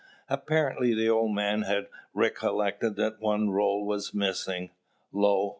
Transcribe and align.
Apparently 0.29 0.95
the 0.95 1.07
old 1.07 1.35
man 1.35 1.61
had 1.61 1.85
recollected 2.15 2.95
that 2.95 3.21
one 3.21 3.51
roll 3.51 3.85
was 3.85 4.15
missing. 4.15 4.71
Lo! 5.11 5.49